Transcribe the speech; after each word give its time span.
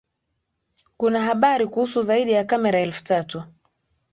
kuna 0.97 1.21
habari 1.21 1.67
kuhusu 1.67 2.01
zaidi 2.01 2.31
ya 2.31 2.43
kamera 2.43 2.79
elfu 2.79 3.03
tatu 3.03 3.43